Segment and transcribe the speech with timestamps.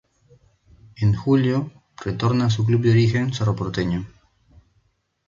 [0.95, 1.69] En julio,
[2.03, 4.07] retorna a su club de origen, Cerro Porteño.